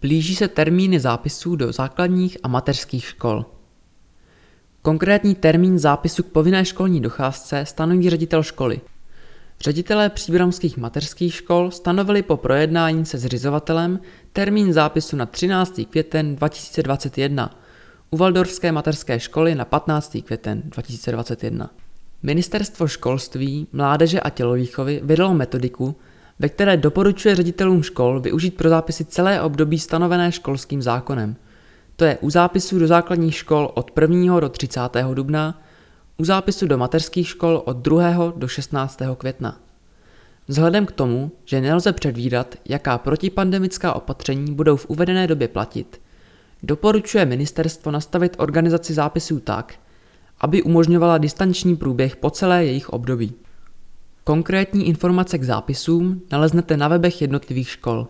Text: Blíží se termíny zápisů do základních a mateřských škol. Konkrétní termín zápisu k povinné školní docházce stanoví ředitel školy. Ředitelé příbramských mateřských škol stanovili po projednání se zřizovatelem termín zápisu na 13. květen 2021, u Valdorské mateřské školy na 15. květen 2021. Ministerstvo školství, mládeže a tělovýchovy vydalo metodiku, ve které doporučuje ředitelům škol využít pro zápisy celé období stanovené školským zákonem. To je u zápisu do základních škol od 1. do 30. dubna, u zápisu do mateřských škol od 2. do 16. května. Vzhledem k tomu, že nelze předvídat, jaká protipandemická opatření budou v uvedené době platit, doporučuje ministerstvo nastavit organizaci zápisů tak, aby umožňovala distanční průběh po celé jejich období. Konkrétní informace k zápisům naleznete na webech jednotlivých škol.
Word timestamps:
Blíží 0.00 0.36
se 0.36 0.48
termíny 0.48 1.00
zápisů 1.00 1.56
do 1.56 1.72
základních 1.72 2.38
a 2.42 2.48
mateřských 2.48 3.04
škol. 3.04 3.46
Konkrétní 4.82 5.34
termín 5.34 5.78
zápisu 5.78 6.22
k 6.22 6.26
povinné 6.26 6.64
školní 6.64 7.00
docházce 7.00 7.64
stanoví 7.66 8.10
ředitel 8.10 8.42
školy. 8.42 8.80
Ředitelé 9.60 10.10
příbramských 10.10 10.76
mateřských 10.76 11.34
škol 11.34 11.70
stanovili 11.70 12.22
po 12.22 12.36
projednání 12.36 13.06
se 13.06 13.18
zřizovatelem 13.18 14.00
termín 14.32 14.72
zápisu 14.72 15.16
na 15.16 15.26
13. 15.26 15.80
květen 15.90 16.36
2021, 16.36 17.58
u 18.10 18.16
Valdorské 18.16 18.72
mateřské 18.72 19.20
školy 19.20 19.54
na 19.54 19.64
15. 19.64 20.16
květen 20.24 20.62
2021. 20.64 21.70
Ministerstvo 22.22 22.88
školství, 22.88 23.66
mládeže 23.72 24.20
a 24.20 24.30
tělovýchovy 24.30 25.00
vydalo 25.04 25.34
metodiku, 25.34 25.96
ve 26.38 26.48
které 26.48 26.76
doporučuje 26.76 27.34
ředitelům 27.34 27.82
škol 27.82 28.20
využít 28.20 28.56
pro 28.56 28.68
zápisy 28.68 29.04
celé 29.04 29.42
období 29.42 29.78
stanovené 29.78 30.32
školským 30.32 30.82
zákonem. 30.82 31.36
To 31.96 32.04
je 32.04 32.18
u 32.20 32.30
zápisu 32.30 32.78
do 32.78 32.86
základních 32.86 33.34
škol 33.34 33.70
od 33.74 33.90
1. 34.00 34.40
do 34.40 34.48
30. 34.48 34.80
dubna, 35.14 35.62
u 36.16 36.24
zápisu 36.24 36.66
do 36.66 36.78
mateřských 36.78 37.28
škol 37.28 37.62
od 37.64 37.76
2. 37.76 38.32
do 38.36 38.48
16. 38.48 39.00
května. 39.18 39.60
Vzhledem 40.48 40.86
k 40.86 40.92
tomu, 40.92 41.32
že 41.44 41.60
nelze 41.60 41.92
předvídat, 41.92 42.54
jaká 42.64 42.98
protipandemická 42.98 43.92
opatření 43.92 44.54
budou 44.54 44.76
v 44.76 44.86
uvedené 44.88 45.26
době 45.26 45.48
platit, 45.48 46.00
doporučuje 46.62 47.24
ministerstvo 47.24 47.90
nastavit 47.90 48.36
organizaci 48.38 48.94
zápisů 48.94 49.40
tak, 49.40 49.74
aby 50.40 50.62
umožňovala 50.62 51.18
distanční 51.18 51.76
průběh 51.76 52.16
po 52.16 52.30
celé 52.30 52.64
jejich 52.64 52.88
období. 52.88 53.34
Konkrétní 54.28 54.86
informace 54.86 55.38
k 55.38 55.42
zápisům 55.42 56.22
naleznete 56.32 56.76
na 56.76 56.88
webech 56.88 57.22
jednotlivých 57.22 57.68
škol. 57.68 58.08